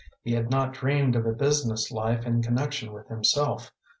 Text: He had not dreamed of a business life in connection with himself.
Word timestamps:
He 0.23 0.31
had 0.31 0.49
not 0.49 0.73
dreamed 0.73 1.15
of 1.15 1.27
a 1.27 1.31
business 1.31 1.91
life 1.91 2.25
in 2.25 2.41
connection 2.41 2.91
with 2.91 3.07
himself. 3.07 3.71